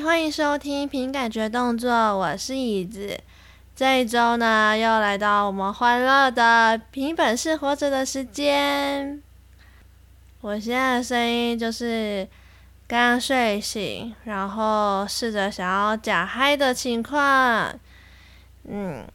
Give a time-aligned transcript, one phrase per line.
[0.00, 3.18] 欢迎收听凭感觉动作，我是椅子。
[3.76, 9.22] 这一周呢，又来到我们欢乐的凭本事活着的时间。
[10.40, 12.26] 我现在的声音就是
[12.86, 17.78] 刚睡醒，然后试着想要假嗨的情况。
[18.64, 19.06] 嗯，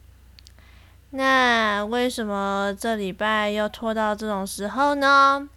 [1.10, 5.48] 那为什么这礼拜又拖到这种时候呢？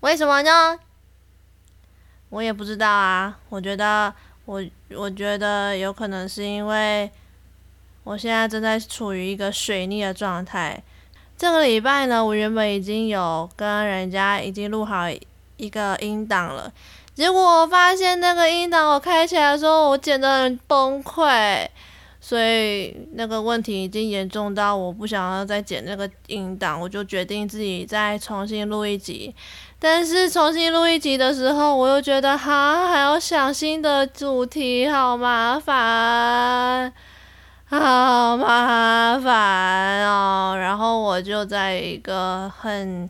[0.00, 0.78] 为什么呢？
[2.30, 4.12] 我也不知道啊，我觉得
[4.44, 4.62] 我
[4.96, 7.10] 我觉得有可能是因为
[8.02, 10.82] 我现在正在处于一个水逆的状态。
[11.36, 15.06] 这个礼拜呢，我原本已经有跟人家已经录好
[15.56, 16.72] 一个音档了，
[17.14, 21.66] 结果我发现那个音档我开起来的时候，我剪得很崩溃，
[22.20, 29.34] 所以那个问题已经严重到我不想要再剪那个音档，我就决定自己再重新录一集。
[29.84, 36.90] 但是重新录一集的时候，我又觉得哈，还要想新的主题，好麻烦，
[37.66, 40.56] 好麻烦哦。
[40.58, 43.06] 然后我就在一个很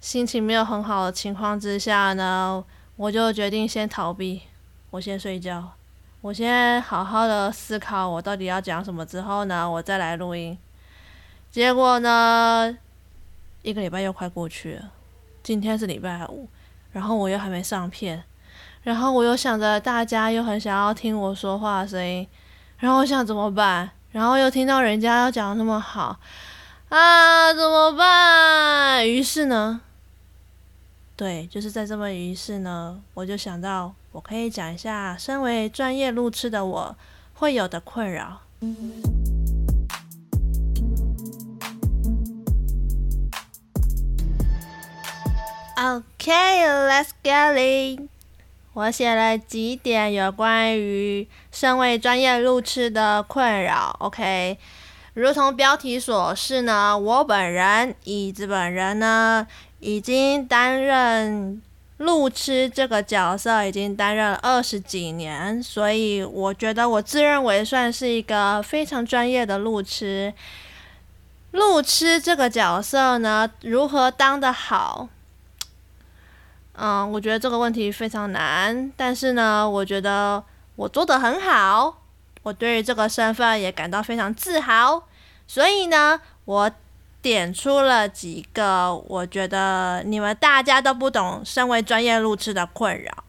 [0.00, 2.62] 心情没有很好的情况之下呢，
[2.94, 4.42] 我就决定先逃避，
[4.90, 5.64] 我先睡觉，
[6.20, 10.56] 我先好好的思考我到底要讲什么之后呢，我再来录音。
[11.50, 12.78] 结果呢，
[13.62, 14.92] 一个礼拜又快过去了。
[15.48, 16.46] 今天是礼拜五，
[16.92, 18.22] 然后我又还没上片，
[18.82, 22.28] 然后我又想着大家又很想要听我说话的声音，
[22.76, 23.90] 然后我想怎么办？
[24.12, 26.20] 然后又听到人家要讲得那么好，
[26.90, 29.08] 啊，怎么办？
[29.08, 29.80] 于是呢，
[31.16, 36.94] 对，就是在这么于是呢，我就想到我可以讲一下身为专业路痴的我
[37.36, 38.42] 会有的困扰。
[45.80, 48.00] OK，let's get it。
[48.72, 53.94] 我写了几点有关于身为专业路痴的困扰。
[54.00, 54.58] OK，
[55.14, 59.46] 如同标题所示呢，我本人椅子本人呢，
[59.78, 61.62] 已经担任
[61.98, 70.34] 路痴这个角色，已经担任了二十几年，所以我觉得我自认为算是一个非常专业的路痴。
[71.52, 75.08] 路痴这个角色呢，如何当得好？
[76.80, 80.40] 嗯，我觉得这个问题非常难，但是呢，我觉得
[80.76, 82.02] 我做得很好，
[82.44, 85.02] 我对于这个身份也感到非常自豪，
[85.48, 86.70] 所以呢，我
[87.20, 93.24] 点出了几个我觉得你们大家都不懂，身为专业路痴的困扰。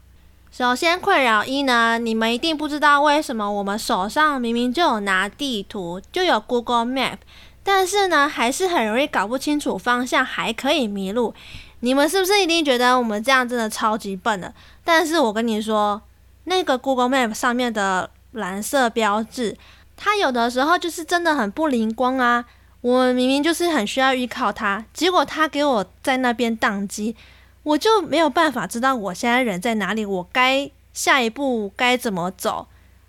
[0.52, 7.18] 首先，困扰一呢，你们一定不知道为什么我们手上明明就有拿地图，就有 Google Map，
[7.64, 11.34] 但是呢，还是很容易搞不清楚方向，还可以迷路。
[11.80, 14.52] 你们是不是一定觉得我们这样真的超级笨的？
[14.84, 16.00] 但是我跟你说，
[16.44, 19.56] 那个 Google Map 上面的蓝色标志，
[19.96, 22.44] 它有的时候就是真的很不灵光啊。
[22.82, 27.14] 我明明就是很需要依靠它，结果它给我在那边宕机，
[27.62, 32.66] 我就没有办法知道我现在人在哪里，我该下一步该怎么走，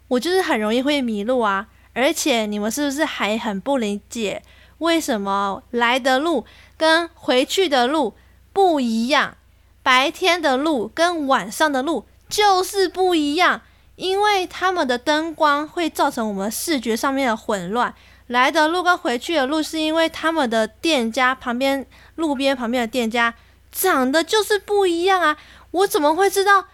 [0.10, 1.68] 我就是很容易会迷路啊。
[1.94, 4.42] 而且你们是不是还很不理解，
[4.78, 6.46] 为什么来的路
[6.78, 8.14] 跟回去的路
[8.53, 9.38] 不一样，
[9.84, 13.62] 白天的路跟晚上的路就是不一样，
[13.95, 17.94] 因为他们的灯光会造成我们视觉上面的混乱。
[18.28, 21.85] 来的路跟回去的路，是因为他们的店家旁边、
[22.16, 23.34] 路边旁边的店家
[23.72, 25.38] 长得就是不一样啊！
[25.72, 26.68] 我怎么会知道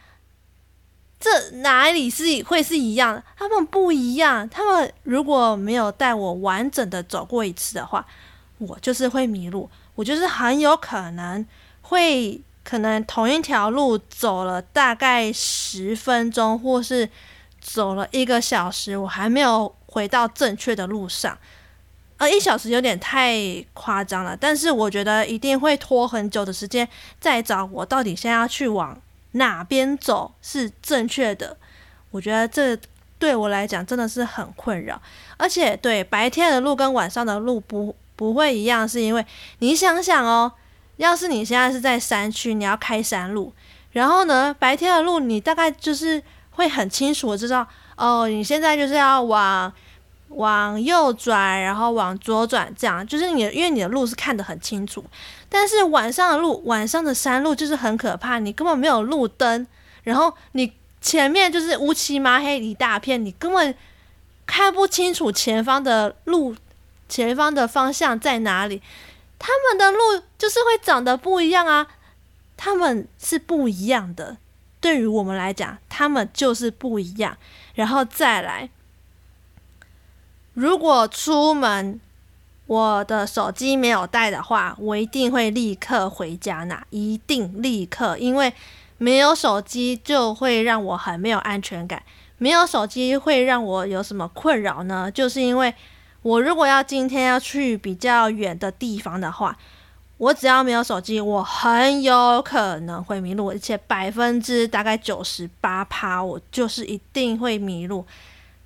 [1.19, 3.23] 这哪里是会是一样的？
[3.35, 8.05] 他们不一样，他们如果没有带我完整的走过一次的话，
[8.59, 11.43] 我就是会迷路，我就是很有可能。
[11.89, 17.09] 会可能同一条路走了大概十分钟，或是
[17.61, 21.37] 走了一个小时，我还没有回到正确的路上。
[22.17, 23.37] 呃，一小时有点太
[23.73, 26.85] 夸张了，但是我觉得一定会拖很久的时间
[27.21, 28.99] 再找我到底现在要去往
[29.33, 31.55] 哪边走是正确的。
[32.11, 32.77] 我觉得这
[33.17, 35.01] 对我来讲真的是很困扰，
[35.37, 39.25] 而且对白天的路跟晚上的路不不会一样，是因为
[39.59, 40.51] 你想想哦。
[40.97, 43.53] 要是你现在是在山区，你要开山路，
[43.91, 46.21] 然后呢，白天的路你大概就是
[46.51, 47.65] 会很清楚的知道，
[47.95, 49.71] 哦，你现在就是要往
[50.29, 55.03] 往右转，然后往左转，这样就是你因为你的路是看得很清楚。
[55.47, 59.65] 但是晚上的路，晚上的山路就是很可怕，你根本没有路灯，
[60.03, 63.73] 然后你前面就是乌漆麻黑一大片，你根本
[64.45, 66.55] 看不清楚前方的路，
[67.07, 68.81] 前方的方向在哪里。
[69.39, 71.87] 他们的路就是会长得不一样啊，
[72.55, 74.37] 他们是不一样的，
[74.81, 77.37] 对于我们来讲，他们就是不一样。
[77.75, 78.69] 然后再来，
[80.53, 81.99] 如果出门
[82.65, 88.51] 我的手机没有带的话，我一定会立刻回家拿，一定立刻，因为
[88.97, 92.01] 没有手机就会让我很没有安全感。
[92.39, 95.11] 没有手机会让我有什么困扰呢？
[95.11, 95.73] 就是因为
[96.27, 99.57] 我如果要今天要去比较远的地方的话。
[100.19, 108.03] 我只要没有手机，我很有可能会迷路，而且百分之大概九十八趴，我就是一定会迷路。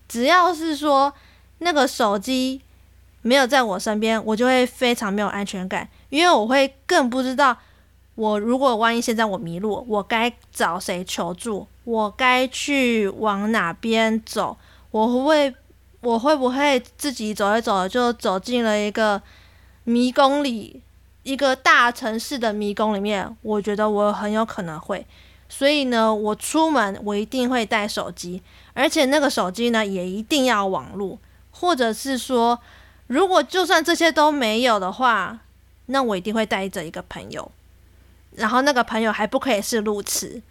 [0.08, 1.14] 只要是说
[1.58, 2.62] 那个手机
[3.22, 7.58] 没有在我身边，我就会非常没有安全感，因为我会更不知道，
[8.16, 14.56] 我如果万一现在我迷路，我该找谁求助，我该去往哪边走，
[14.92, 15.54] 我会，
[16.02, 19.22] 我会不会自己走一走就走进了一个
[19.84, 20.82] 迷宫里？
[21.24, 25.06] 一个大城市的迷宫里面，我觉得我很有可能会，
[25.48, 28.42] 所以呢，我出门我一定会带手机，
[28.74, 31.20] 而且那个手机呢也一定要网络，
[31.52, 32.60] 或者是说，
[33.06, 35.42] 如果就算这些都没有的话，
[35.86, 37.52] 那我一定会带着一个朋友，
[38.38, 40.42] 然后那个朋友还不可以是路痴，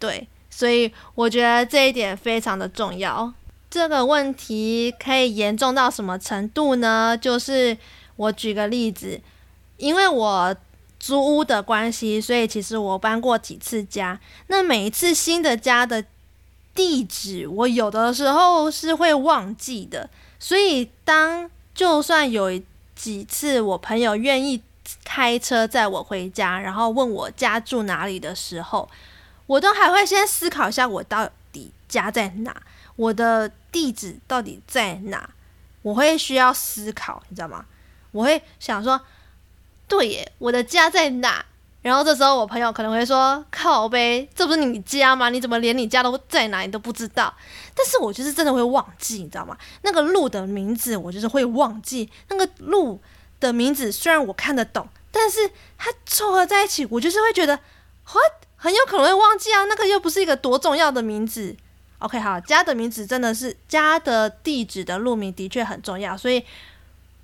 [0.00, 3.32] 对，所以我觉得这一点非常的重要。
[3.70, 7.16] 这个问题可以严重到什么程度呢？
[7.16, 7.78] 就是
[8.16, 9.20] 我举个例子。
[9.76, 10.54] 因为我
[10.98, 14.20] 租屋的关系，所以其实我搬过几次家。
[14.48, 16.04] 那每一次新的家的
[16.74, 20.10] 地址，我有的时候是会忘记的。
[20.38, 22.60] 所以当就算有
[22.94, 24.62] 几次我朋友愿意
[25.02, 28.86] 开车载我回家，然后问我家住哪里的时候，
[29.46, 32.54] 我都还会先思考一下我到底家在哪，
[32.96, 35.30] 我的地址到底在哪。
[35.82, 37.66] 我会需要思考，你知道吗？
[38.12, 39.00] 我会想说。
[39.88, 41.44] 对耶，我的家在哪？
[41.82, 45.30] 然后这时候我朋友可能会说：“靠呗，这不是你家吗？
[45.30, 47.34] 你怎么连你家都在哪你都不知道？”
[47.74, 49.58] 但是我就是真的会忘记，你知道吗？
[49.82, 52.08] 那个路的名字我就是会忘记。
[52.28, 53.00] 那个路
[53.40, 57.58] 的名字虽然我看得懂，但是它凑合在一起，我就是会觉得
[58.04, 58.22] 很
[58.54, 59.64] 很有可能会忘记啊。
[59.64, 61.56] 那个又不是一个多重要的名字。
[62.00, 66.44] OK，好，家的名字真的是家的地址的路名的确很重要，所以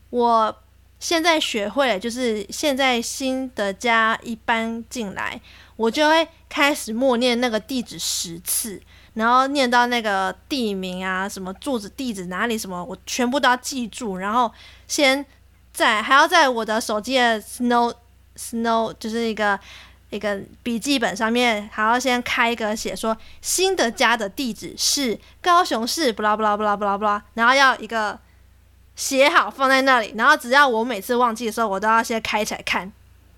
[0.08, 0.56] 我。
[0.98, 5.38] 现在学会了，就是现在新的家一搬进来，
[5.76, 8.80] 我就会开始默念那个地址十次，
[9.12, 14.16] 然后念到那个地名啊，什么住址、地址哪里什么，我全部都要记住。
[14.16, 14.50] 然后
[14.88, 15.24] 先
[15.70, 17.92] 在还要在我的手机的 Snow
[18.34, 19.60] Snow 就是一个
[20.16, 28.18] 一个笔记本上面，还要先开一个写说新的家的地址是高雄市，不啦不啦不啦不啦不啦，然后要一个。
[28.98, 32.90] 写好放在那里，然后只要我每次忘记的时候，我都要先开起来看，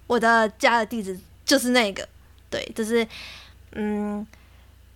[0.06, 2.08] 我的家的地址就是那个，
[2.48, 3.04] 对，就是
[3.72, 4.24] 嗯，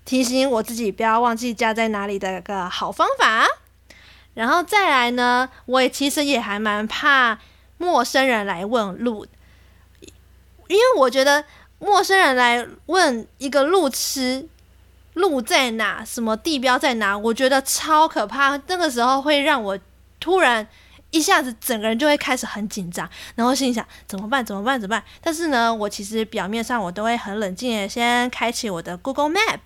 [0.05, 3.45] 提醒我自己不要忘记家在哪里的一个好方法。
[4.35, 7.41] 然后再来呢，我也其实也还蛮怕
[7.79, 9.27] 陌生人来问路，
[10.69, 11.45] 因为我觉得
[11.83, 14.49] 陌生人来问一个路痴
[15.15, 18.57] 路在哪，什么地标在哪，我觉得超可怕。
[18.69, 19.79] 那个时候会让我。
[20.25, 20.65] 突然
[21.11, 24.47] 一下子，整个人就会开始很紧张，然后心想怎么办？
[24.47, 24.81] 怎么办？
[24.81, 25.03] 怎么办？
[25.21, 29.59] 但是呢，我其实表面上我都会很冷静先开启我的 Google Map，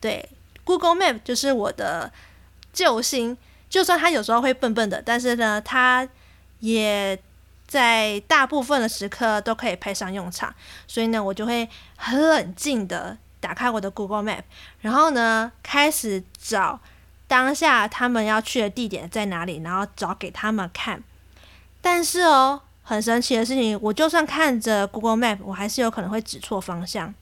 [0.00, 0.28] 对
[0.64, 2.10] ，Google Map 就是我的
[2.72, 3.38] 救星。
[3.68, 6.08] 就算它有时候会笨笨的，但是呢，它
[6.58, 7.16] 也
[7.70, 10.52] 在大部分的时刻都可以派上用场。
[10.86, 14.42] 所以呢，我就会很冷静的打开我的 Google Map，
[14.80, 16.80] 然后呢，开始找。
[17.28, 19.62] 当下他们要去的地点在哪里？
[19.62, 21.00] 然后找给他们看。
[21.80, 27.14] 但是哦，很神奇的事情，我就算看着 Google Map，我还是有可能会指错方向。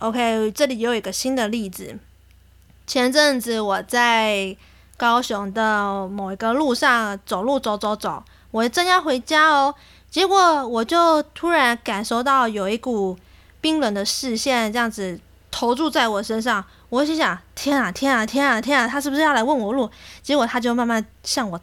[0.00, 1.98] OK，这里又有一个新的例子。
[2.86, 4.54] 前阵子我在
[4.98, 9.74] 高雄的某一个路上走路走走走，我正要回家哦，
[10.10, 13.16] 结果我就突然感受到有一股
[13.60, 16.64] 冰冷的视线，这样子投注在我身上。
[16.88, 18.88] 我心想：天啊，天啊，天啊，天啊！
[18.88, 19.90] 他是不是要来问我路？
[20.22, 21.60] 结果他就慢慢向我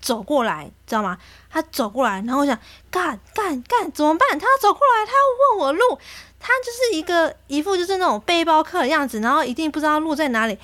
[0.00, 1.16] 走过来，知道吗？
[1.48, 2.58] 他走过来，然后我想：
[2.90, 4.36] 干干干，怎么办？
[4.36, 5.96] 他要走过来，他要问我路，
[6.40, 10.58] 他就是一个一副就是那种背包客的样子，然后一定不知道路在哪里，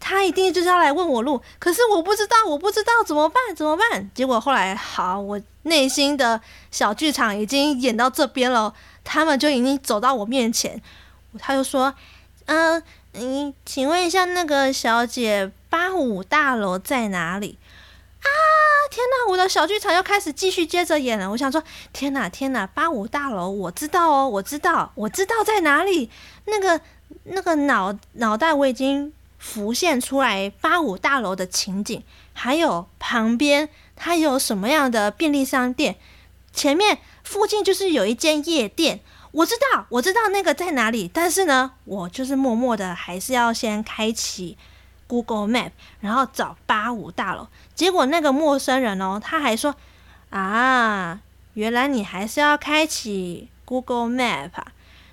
[0.00, 1.40] 他一定就是要来问我路。
[1.60, 3.54] 可是我不知道，我不知道怎么办？
[3.54, 4.10] 怎么办？
[4.12, 6.40] 结果后来，好，我内心的
[6.70, 10.82] 小剧场已经演到这边了，他们就已经走到我面前，
[11.38, 11.94] 他就说：
[12.46, 17.58] 嗯、你请问一下，那个小姐，八五大楼在哪里？
[18.22, 18.28] 啊！
[18.90, 21.30] 天哪，我的小剧场又开始继续接着演了。
[21.30, 26.10] 我想说，天哪，天哪，八五大楼我知道哦，我知道，我知道在哪里。
[26.44, 26.80] 那个
[27.24, 32.00] 那个脑脑袋我已经浮现出来八五大楼的情景，
[32.34, 35.96] 还有旁边它有什么样的便利商店，
[36.52, 39.00] 前面附近就是有一间夜店。
[39.32, 44.58] 我知道，我知道那个在哪里，但是呢，我就是默默的还是要先开启
[45.06, 45.70] Google Map，
[46.00, 47.46] 然后找八五大楼。
[47.74, 49.74] 结果那个陌生人哦，他还说
[50.30, 51.20] 啊，
[51.54, 54.66] 原来你还是要开启 Google Map 啊。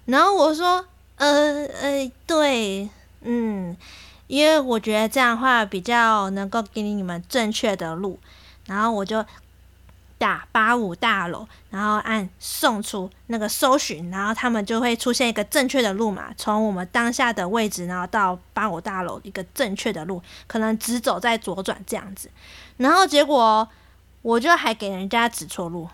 [0.05, 0.86] 然后我说，
[1.17, 2.89] 呃呃，对，
[3.22, 3.77] 嗯，
[4.27, 8.19] 因为我觉得这样话比较能够给你们正确的路。
[8.67, 9.25] 然后我就。
[10.19, 22.31] 打八五大楼，然后按送出那个搜寻，然后他们就会出现一个正确的路嘛，从我们当下的位置，然后到八五大楼一个正确的路，可能直走再左转这样子。
[22.77, 23.69] 然后结果
[24.24, 25.88] 我就还给人家指错路，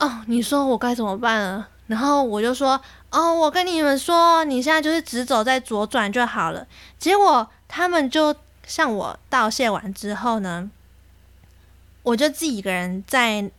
[0.00, 1.68] 哦，你说我该怎么办啊？
[1.90, 2.80] 然后我就说，
[3.10, 6.64] 哦，我跟你们说，你现在就是直走再左转就好了。
[7.00, 8.32] 结果他们就
[8.64, 10.70] 向我道谢完之后呢，
[12.04, 13.50] 我就自己一个人在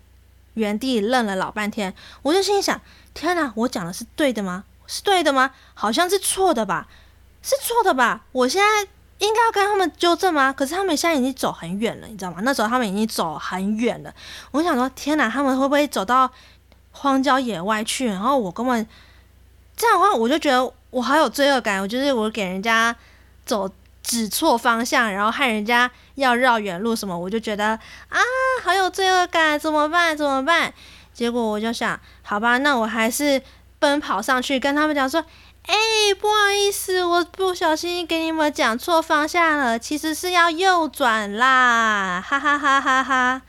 [0.54, 2.80] 原地愣了老半天，我就心想：
[3.14, 4.64] 天哪，我讲的是对的吗？
[4.88, 5.52] 是对的吗？
[5.74, 6.88] 好像是错的吧？
[7.42, 8.24] 是错的吧？
[8.32, 10.54] 我现在应该要跟他们纠正吗？
[10.54, 12.38] 可是他们现在已经走很远了，你知道吗？
[12.44, 14.14] 那时候他们已经走很远了。
[14.52, 16.32] 我想说：天哪，他们会不会走到
[16.92, 18.08] 荒郊野外去？
[18.08, 18.88] 然后我根本
[19.76, 21.82] 这样的话，我就觉得我好有罪恶感。
[21.82, 22.96] 我就是我给人家
[23.46, 23.70] 走。
[24.04, 27.80] 指错方向，然后害人家要绕远路什么，我就觉得
[28.10, 28.20] 啊，
[28.64, 30.18] 好有罪恶感，怎么办？
[30.18, 30.74] 怎么办？
[31.14, 33.40] 结果我就想，好吧，那我还是
[33.78, 35.24] 奔跑上去跟他们讲说，
[35.68, 35.76] 哎，
[36.20, 43.42] 不好意思，我不小心给你们讲错方向了，其实是要右转啦，哈哈哈哈哈！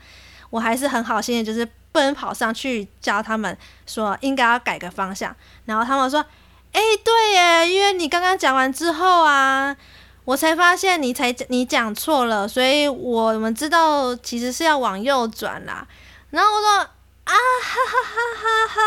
[0.51, 5.33] 我还是很好心的，就是不能跑上去教他们说应该要改个方向，
[5.63, 6.19] 然后他们说，
[6.73, 9.73] 哎，对耶，因为你刚刚讲完之后啊。
[10.25, 15.85] 我才发现你才你讲错了，所以我们知道其实是要往右转啦。
[16.29, 16.87] 然后我说啊
[17.25, 17.33] 哈
[17.91, 18.81] 哈哈哈哈，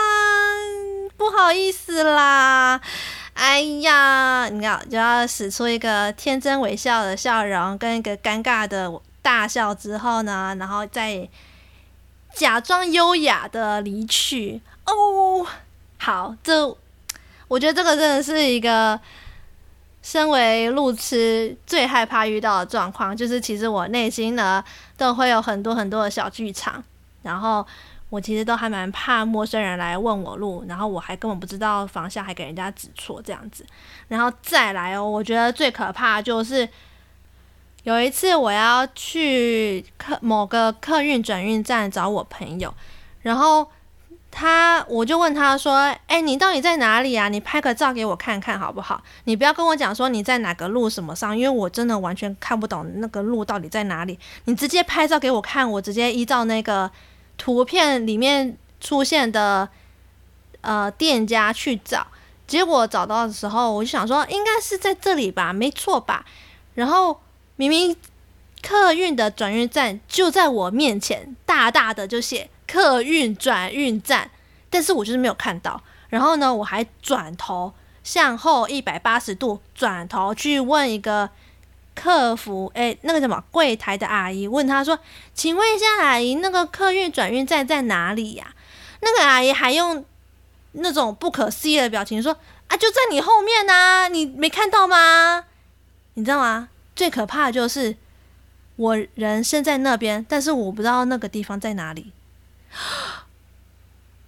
[1.19, 2.81] 不好意思啦，
[3.35, 11.29] 哎呀，你要就要使出一个天真微笑的笑容，跟一个尴尬的大笑之后呢，然后再
[12.37, 14.61] 假装优雅的离去。
[14.85, 15.45] 哦，
[15.99, 16.77] 好，这
[17.49, 19.01] 我觉得这个真的是一个。
[20.03, 24.63] 身为路痴，最害怕遇到的状况，就是其实我内心呢
[24.97, 26.81] 都会有很多很多的小剧场，
[27.23, 27.67] 然后
[28.09, 33.67] 我其实都还蛮怕陌生人来问我路，然后我还根本不知道方向，还给人家指错这样子，
[34.07, 36.69] 然后再来哦，我觉得最可怕就是
[37.87, 42.75] 有一次我要去客某个客运转运站找我朋友，
[43.23, 43.69] 然后。
[44.39, 45.77] 他，我就问他说
[46.09, 47.27] ：“哎，你到底在哪里啊？
[47.31, 49.03] 你拍个照给我看看好不好？
[49.25, 54.19] 你不要跟我讲说你在哪个路什么上，因为我真的完全看不懂那个路到底在哪里。
[54.45, 56.91] 你直接拍照给我看，我直接依照那个
[57.39, 59.67] 图片里面出现的
[60.61, 62.07] 呃店家去找。
[62.47, 66.27] 结果找到的时候，我就想说应该是在这里吧，没错吧？
[66.75, 67.19] 然后
[67.57, 67.97] 明明
[68.63, 74.29] 客运的转运站就在我面前，大大的就写。”客运转运站，
[74.69, 75.81] 但是我就是没有看到。
[76.09, 77.73] 然后呢，我还转头
[78.03, 81.31] 向后一百八十度转头去问一个
[81.95, 84.99] 客服，诶，那个什么柜台的阿姨，问他说
[85.33, 88.53] ：“请问一下，阿姨，那个客运转运站在哪里呀？”
[89.01, 90.05] 那个阿姨还用
[90.73, 92.37] 那种不可思议的表情说
[92.67, 95.45] ：“啊，就在你后面呐，你没看到吗？
[96.15, 96.69] 你知道吗？
[96.97, 97.95] 最可怕的就是
[98.75, 102.11] 我人身在那边，但是我不知道那个地方在哪里。”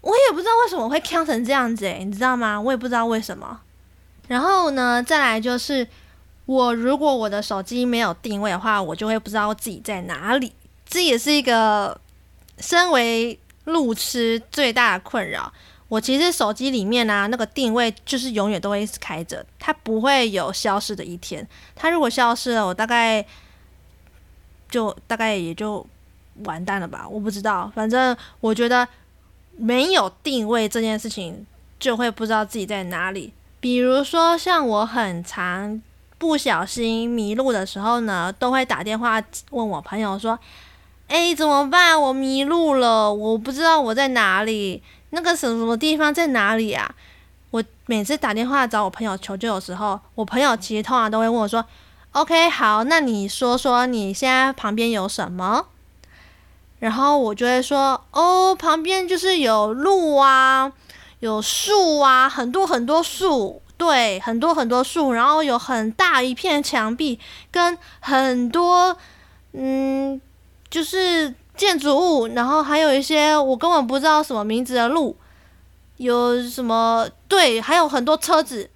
[0.00, 2.58] 我也不知道为什么会呛成这样子诶，你知道吗？
[2.58, 3.60] 我也不知道为什么。
[4.28, 5.86] 然后呢，再来就是
[6.46, 10.52] 我如果我的手机没有定位的话，我就会不知道自己在哪里。
[10.86, 12.00] 这也是一个
[12.58, 15.52] 身为路痴最大的困扰。
[15.88, 21.46] 我其实手机里面呢、那个定位就是永远都会开着，它不会有消失的一天。
[21.74, 23.24] 它如果消失了，我大概
[24.70, 25.86] 就大概也就。
[26.44, 27.04] 完蛋了吧？
[27.10, 28.86] 我不知道，反正我觉得
[29.56, 31.44] 没有定位这件事情，
[31.80, 33.32] 就会不知道自己在哪里。
[33.58, 35.82] 比如说，像我很常
[36.16, 40.38] 不小心迷路的时候呢，都会打电话问我朋友说
[41.08, 42.00] ：“哎，怎么办？
[42.00, 44.80] 我迷路了，我不知道我在哪里，
[45.10, 46.94] 那个什么什么地方在哪里啊？”
[47.50, 51.64] 我每次打电话找我朋友求救的时候，我朋友其实通常都会问我说
[52.12, 55.66] ：“OK，好，那你说说你现在旁边有什么？”
[56.78, 60.70] 然后我就会说，哦，旁边就是有路啊，
[61.20, 67.18] 有树啊，很多很多树，对，很多很多树，然后有很大一片墙壁，
[67.50, 68.96] 跟很多
[69.52, 70.20] 嗯，
[70.70, 75.14] 就是建筑物，然后还有一些我根本不知道什么名字的路，
[75.98, 78.70] 有什么对，还有很多车子。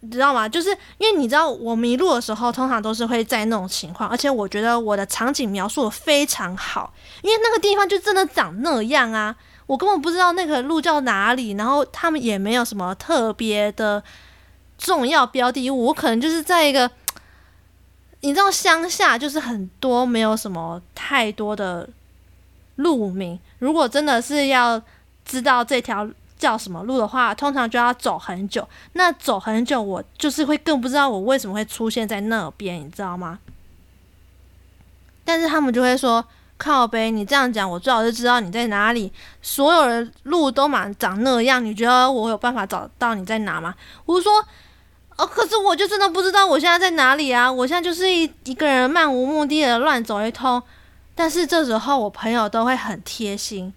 [0.00, 0.46] 你知道吗？
[0.46, 9.34] 就是因为你知道我迷路的时候，通常都是会在那种情况，而且我觉得我的场景描述的非常好，因为那个地方就真的长那样啊，
[9.66, 14.02] 我根本不知道那个路叫哪里，然后他们也没有什么特别的
[14.76, 16.90] 重要标的物，我可能就是在一个，
[18.24, 21.88] 你知道乡下就是很多没有什么太多的
[22.76, 24.80] 路名，如果真的是要
[25.24, 26.08] 知道这条。
[26.36, 28.68] 叫什么路的话，通常就要走很久。
[28.94, 33.38] 那走很久，我就是会更不知道我为什么会出现在那边，你知道吗？
[35.24, 36.22] 但是他们就会说
[36.58, 39.10] ：“靠北，你这样讲，我最好是知道你在哪里。
[39.40, 44.44] 所有的路都满长那样，你觉得我有办法找到你在哪吗？”我说
[45.16, 47.50] ：“哦，可是我就真的不知道我现在在哪里啊！
[47.50, 50.62] 我现在就是一一个人漫无目的的乱走一通。”
[51.14, 53.72] 但是这时候，我朋友都会很贴心，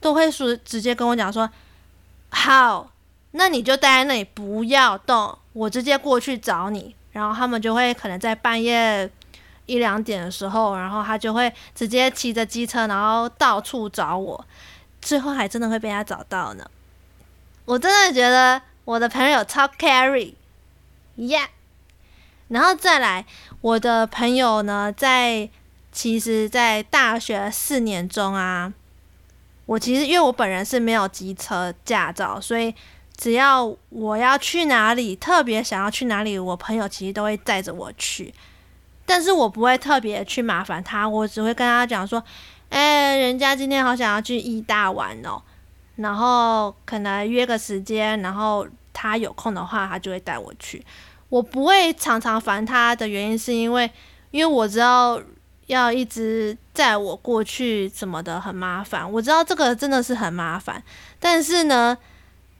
[0.00, 1.50] 都会说直接跟我讲说。
[2.28, 2.90] 好，
[3.32, 6.94] 那你就待在那里不要动，我直接过去找你。
[7.12, 9.10] 然后他们就会可能在半夜
[9.64, 14.44] 一两点的时候，然后他就会直接骑着机车，然后到处找我。
[15.00, 16.64] 最后还真的会被他找到呢。
[17.64, 20.34] 我真的觉得我的朋友超 carry
[21.16, 21.46] carry，yeah。
[22.48, 23.24] 然后再来，
[23.60, 25.48] 我的朋友呢，在
[25.90, 28.72] 其实，在大学四年中啊。
[29.64, 32.72] 我其实因为我本人是没有机车驾照，所以
[33.16, 38.32] 只要我要去哪里，特别想要去哪里，我朋友其实都会载着我去。
[39.04, 42.22] 但是我不会特别去麻烦他，我只会跟他讲说
[42.70, 45.42] ：“哎，人家今天好想要去义大玩哦，
[45.96, 48.64] 然后可能约个时间，然后
[48.96, 50.84] 他有空的话，他就会带我去。”
[51.28, 53.90] 我不会常常烦他的原因是因为，
[54.30, 55.20] 因为我知道。
[55.66, 60.80] 要一直载我过去什么的很麻烦，我知道这个真的是很麻烦，
[61.18, 61.98] 但是呢，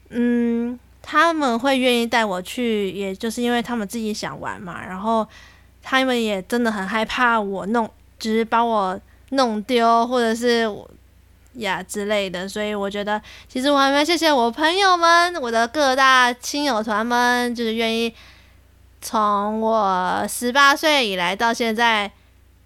[0.09, 5.25] 嗯，他们会愿意带我去，也就是因为他们自己想玩嘛，然后
[5.85, 10.69] 他们也真的很害怕我弄，就是把我弄丢或者是
[11.59, 18.15] 呀之类的，所以我觉得其实我还蛮谢谢我朋友们，我的各大亲友团们，就是愿意
[19.01, 22.13] 从我十八岁以来到现在。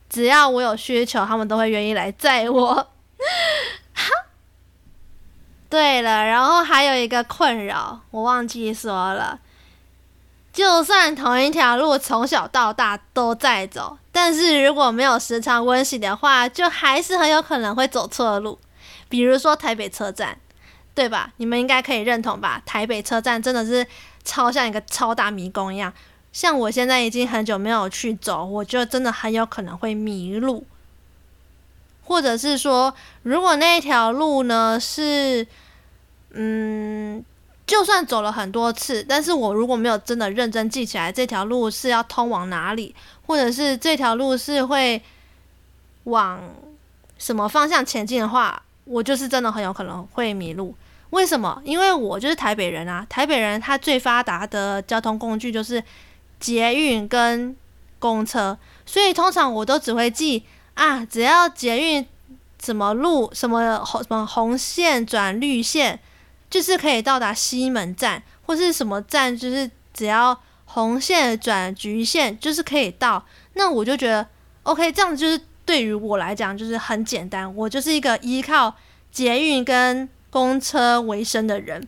[0.09, 2.75] 只要我有需求，他们都会愿意来载我。
[3.95, 4.11] 哈，
[5.69, 9.39] 对了，然后还有一个困扰，我忘记说了。
[10.53, 18.59] 就算同一条路从小到大都在走，但是如果没有时常温习的话，就还是很有可能会走错路。
[19.11, 20.39] 比如说台北车站，
[20.95, 21.35] 对吧？
[21.37, 22.63] 你们应该可以认同吧？
[22.65, 23.87] 台北车站真的是
[24.25, 25.93] 超像一个超大迷宫一样。
[26.33, 30.65] 像我现在已经很久没有去走，我就真的很有可能会迷路，
[32.05, 32.95] 或者是说，
[33.25, 35.45] 如果那条路呢是，
[36.31, 37.25] 嗯，
[37.67, 42.95] 就算走了很多次，但是我如果没有真的认真记起来这条路是要通往哪里，
[43.27, 45.03] 或者是这条路是会
[46.05, 46.41] 往
[47.19, 50.75] 什么方向前进的话，我就是真的很有可能会迷路。
[51.11, 51.61] 为什么？
[51.65, 55.83] 因为我就是台北人啊，台北人他最发达的交通工具就是。
[56.41, 57.55] 捷运跟
[57.99, 62.07] 公车，所以通常我都只会记啊，只要捷运
[62.65, 66.01] 什么路什么红什么红线转绿线，
[66.49, 73.23] 就是可以到达西门站，或是什么站，就是只要红线转橘线，就是可以到。
[73.53, 74.27] 那我就觉得
[74.63, 75.39] OK，这样子就是
[75.71, 77.55] 对于我来讲就是很简单。
[77.55, 78.75] 我就是一个依靠
[79.13, 81.87] 捷运跟公车为生的人，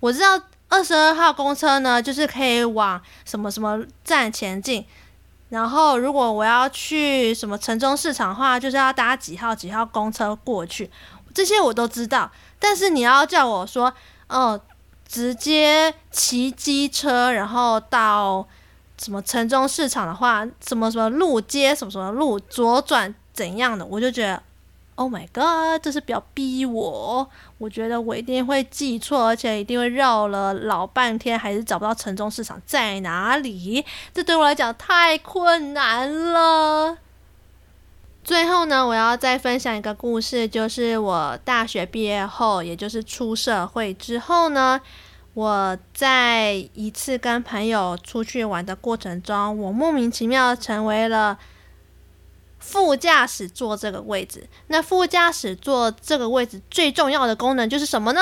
[0.00, 0.42] 我知道。
[0.72, 4.86] 二十二号公车呢，就是可以往什么什么站前进。
[5.48, 10.88] 然后，如果我要去什么城中市场的话，就是要搭几号几号公车过去。
[11.34, 12.30] 这些我都知道。
[12.60, 13.92] 但是你要叫我说，
[14.28, 14.60] 哦，
[15.08, 18.46] 直接骑机车，然后到
[18.96, 24.42] 什么城中市场的话，什么什么路街，什么什么路左转怎样的，我就觉得。
[24.96, 25.82] Oh my god！
[25.82, 27.26] 这是表逼我，
[27.56, 33.82] 我觉得我一定会记错，而且一定会绕了老半天，还是找不到城中市场在哪里。
[34.12, 36.98] 这对我来讲太困难了。
[38.22, 44.78] 最后呢，我要再分享一个故事，就是我大学毕业后，也就是出社会之后呢，
[45.32, 51.38] 我在一次跟朋友出去玩的过程中，我莫名其妙成为了。
[52.60, 58.20] 副驾驶座这个位置，那副驾驶座这个位置最重要的功能就是什么呢？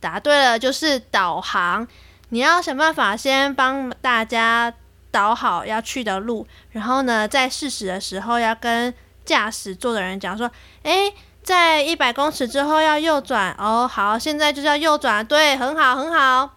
[0.00, 1.86] 答对了，就是导航。
[2.30, 4.72] 你要想办法先帮大家
[5.10, 8.92] 导好要去的路，然后呢，在适时的时候要跟
[9.24, 10.50] 驾驶座的人讲说
[10.84, 16.50] ：“诶，在一百公尺之后要右转哦。”好，现在就是要右转，对，很好，很好，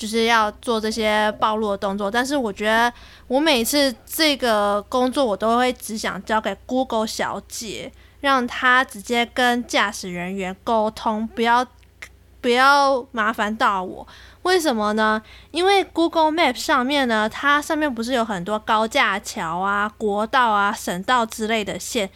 [0.00, 2.10] 就是要做这些暴露的动作。
[2.10, 2.90] 但是我觉得，
[3.26, 11.66] 我每次这个工作，我都会只想交给 Google 小姐，让她直接跟驾驶人员沟通，不要
[12.40, 14.08] 不要麻烦到我。
[14.42, 15.20] 为什么呢？
[15.50, 22.08] 因为 Google Map 上面呢，它上面不是有很多高架桥啊、国道啊、省道之类的线，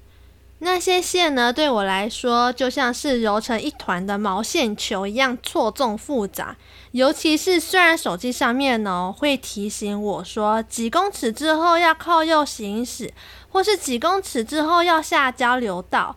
[0.65, 6.57] 那些线呢，对我来说就像是揉成一团的毛线球一样错综复杂。
[6.93, 13.13] 尤其是虽然手机上面呢会提醒我说几公尺之后要靠右行驶，
[13.51, 16.17] 或是几公尺之后要下交流道。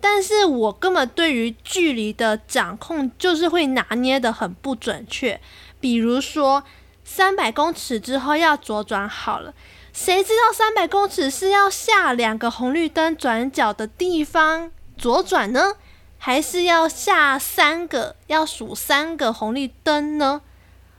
[0.00, 5.40] 但是我根本对于距离的掌控就是会拿捏得很不准确，
[5.78, 6.64] 比如说
[7.04, 9.54] 三百公尺之后要左转好了，
[9.96, 15.72] 谁知道三百公尺是要下两个红绿灯转角的地方左转呢，
[16.18, 20.42] 还是要下三个要数三个红绿灯呢？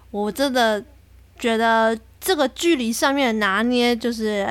[0.09, 0.83] 我真的
[1.37, 4.47] 觉得这个距离上面拿捏就是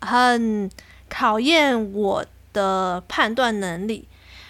[0.00, 0.68] 很
[1.08, 4.08] 考验我的判断能力，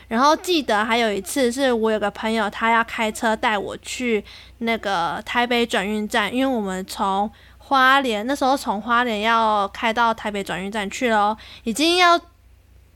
[0.09, 4.25] 然后记得还有一次是我有个朋友，他要开车带我去
[4.59, 7.31] 那个台北转运站，因为我们从
[7.69, 12.21] 花莲那时候从花莲要开到台北转运站去喽，已经要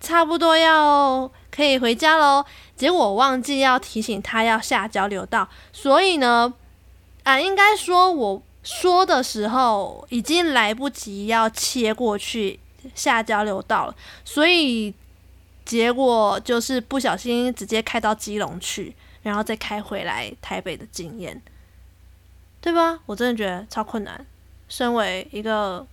[0.00, 2.44] 差不多要可以回家喽，
[2.76, 6.52] 结果我忘记要提醒他要下交流道，所以呢，
[7.24, 12.60] 啊，应该说我说的时候已经来不及要切过去
[12.94, 14.94] 下交流道了，所以。
[15.62, 21.40] 结果就是不小心直接开到基隆去，然后再开回来台北的经验，
[22.60, 22.98] 对吧？
[23.06, 24.26] 我真的觉得超困难。
[24.70, 25.86] 身为一个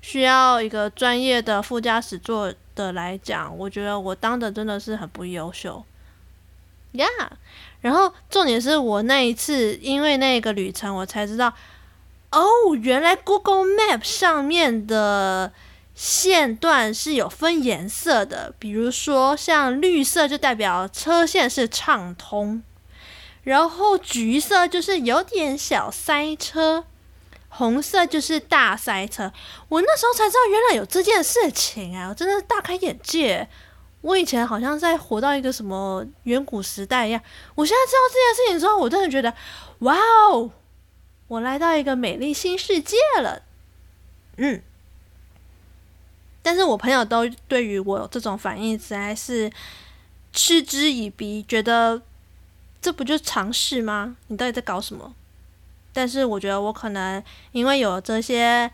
[0.00, 5.84] 需要一个专业的副驾驶座的来讲，我觉得我当的真的是很不优秀
[6.92, 7.06] 呀。
[7.82, 11.52] 然后重点是我那一次因为那个旅程，我才知道，
[12.30, 12.40] 哦，
[12.80, 15.52] 原来 Google Map 上面的。
[15.94, 22.62] 线段是有分颜色的，比如说像绿色就代表车线是畅通，
[23.42, 26.86] 然后橘色就是有点小塞车，
[27.54, 29.30] 红色就是大塞车。
[29.68, 33.46] 我那时候才知道原来有这件事情啊，我真的大开眼界。
[34.00, 37.22] 我以前好像在活到一个什么远古时代一样，
[37.54, 39.32] 我现在知道这件事情之后，我真的觉得
[39.80, 39.96] 哇
[40.30, 40.50] 哦，
[41.28, 43.42] 我来到一个美丽新世界了。
[44.38, 44.62] 嗯。
[46.42, 49.48] 但是我朋友都对于我这种反应实在是
[50.32, 52.02] 嗤之以鼻，觉得
[52.80, 54.16] 这不就是常识吗？
[54.26, 55.14] 你到底在搞什么？
[55.92, 58.70] 但是我觉得我可能因为有这些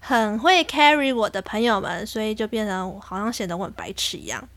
[0.00, 4.48] 很会 carry 我的朋友们，所以就变成好像显得我很白痴一样。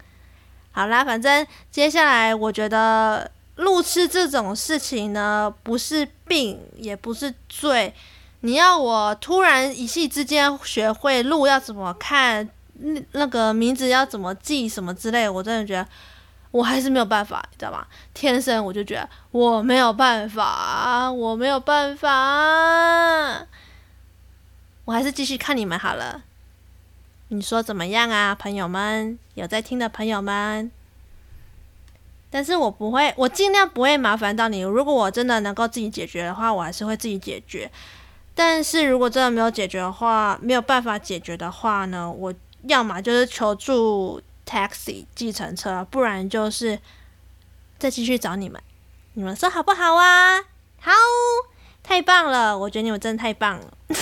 [0.72, 7.94] 好啦，反正接下来我觉得路痴这种事情呢，不是病，也不是罪。
[8.42, 15.88] 你要我突然一夕之间学会路要怎么看，那那个名字要怎么记什么之类，我真的觉得
[16.56, 17.86] 我还是没有办法，你知道吗？
[18.14, 23.46] 天生我就觉得我没有办法，我没有办法，
[24.86, 26.24] 我还是继续看你们好了。
[27.28, 29.20] 你说怎么样啊，朋友们？
[29.34, 30.72] 有在听的朋友们？
[32.30, 34.62] 但是我不会，我尽量不会麻烦到你。
[34.62, 37.70] 如果我真的能够自己解决的话，我还是会自己解决。
[38.34, 42.34] 但是如果真的没有解决的话，没有办法解决的话呢，我
[42.70, 46.80] 要么就是求助 taxi 计程车，不然就是
[47.78, 48.62] 再继续找你们。
[49.14, 50.42] 你们说好不好啊？
[50.80, 50.92] 好，
[51.82, 52.58] 太棒了！
[52.58, 53.74] 我觉得你们真的太棒了。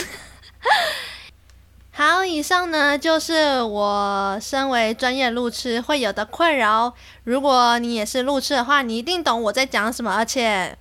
[1.92, 6.94] 好，以上呢就是我身为专业路痴会有的困扰。
[7.24, 10.76] 如果你也是路痴的话，你一定懂我在讲什么，而且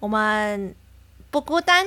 [0.00, 0.74] 我们
[1.30, 1.86] 不孤单。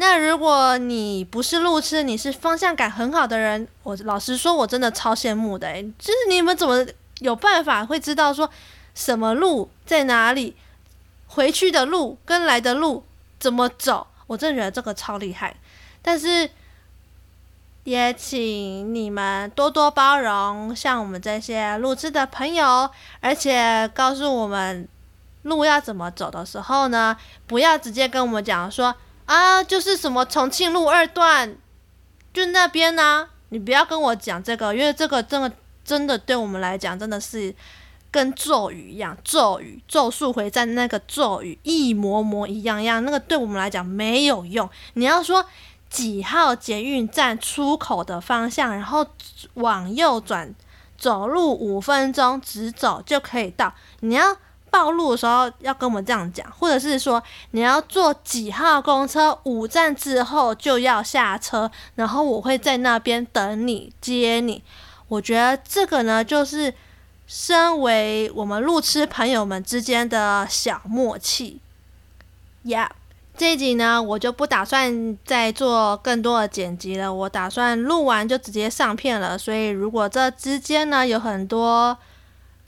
[0.00, 5.82] 那如果你不是路痴，你是方向感很好的人，我老实说，我真的超羡慕的。
[5.98, 6.86] 就是你们怎么
[7.18, 8.48] 有办法会知道说
[8.94, 10.54] 什么路在哪里，
[11.26, 13.04] 回去的路跟来的路
[13.40, 14.06] 怎么走？
[14.28, 15.56] 我真的觉得这个超厉害。
[16.00, 16.48] 但是
[17.82, 24.86] 也请你们多多包容，像我们这些路痴的朋友，而且告诉我们
[25.42, 27.16] 路要怎么走的时候呢，
[27.48, 28.94] 不要直接跟我们讲说。
[29.28, 31.54] 啊，就是什么重庆路二段，
[32.32, 33.28] 就那边呢、啊。
[33.50, 35.52] 你不要跟我讲这个，因为这个真的
[35.84, 37.54] 真的对我们来讲真的是
[38.10, 44.68] 跟咒语一样，咒语咒术回战那个咒语一模模一样样，那个对我们来讲没有用。
[44.94, 45.44] 你要说
[45.90, 49.06] 几号捷运站出口的方向，然后
[49.54, 50.54] 往右转，
[50.96, 53.74] 走路五分钟直走就可以到。
[54.00, 54.36] 你要
[54.70, 64.62] 暴露的时候要跟我们这样讲，或者是说你要坐几号公车，五站之后就要下车，然后我会在那边等你接你。
[65.08, 66.74] 我觉得这个呢，就是。
[67.30, 71.60] 身为我们路痴朋友们之间的小默契，
[72.62, 72.96] 呀、yeah，
[73.36, 79.36] 这一集呢，我就不打算再做更多的剪辑了，我打算录完就直接上片了。
[79.36, 81.98] 所以如果这之间呢有很多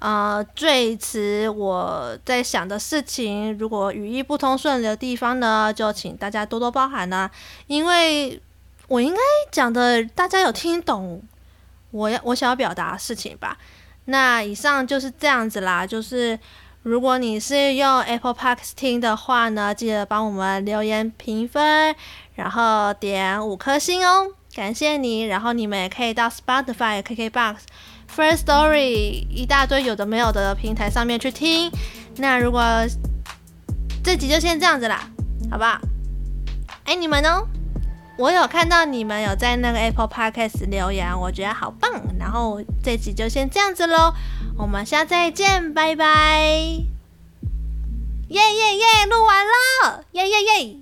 [0.01, 7.31] 呃最迟，我在想的事情，如果语义不通顺的地方呢，就请大家多多包涵啦。
[7.69, 8.41] 因为
[8.89, 9.21] 我应该
[9.53, 11.23] 讲的大家有听懂
[11.93, 13.57] 我要我想要表达的事情吧。
[14.07, 16.37] 那以上就是这样子啦，就是
[16.83, 21.95] 如果你是用 Apple Podcast 听的话呢，记得帮我们留言评分，
[22.35, 25.25] 然后点五颗星哦，感谢你。
[25.25, 27.57] 然后你们也可以到 Spotify、KKBox、
[28.17, 31.71] First Story 一大堆有的没有的平台上面去听。
[32.17, 32.63] 那如果
[34.03, 35.09] 这集就先这样子啦，
[35.51, 35.81] 好不好？
[36.85, 37.47] 爱你们哦。
[38.19, 41.91] 我有看到你们有在那个 Apple Podcast 留言，我觉得好棒。
[42.19, 44.13] 然后这集就先这样子喽，
[44.59, 46.43] 我们下次再见，拜拜。
[46.43, 46.85] 耶
[48.29, 50.77] 耶耶，录完了，耶耶耶。